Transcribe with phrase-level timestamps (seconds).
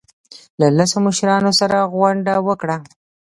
[0.59, 2.77] له لسو مشرانو سره غونډه وکړه.